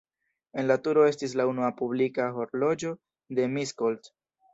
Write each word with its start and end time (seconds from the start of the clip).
En 0.61 0.65
la 0.69 0.75
turo 0.85 1.03
estis 1.09 1.35
la 1.41 1.45
unua 1.49 1.69
publika 1.81 2.25
horloĝo 2.39 2.95
de 3.41 3.47
Miskolc. 3.59 4.11